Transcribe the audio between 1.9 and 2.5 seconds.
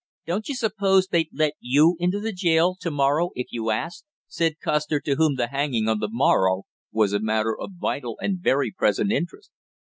into the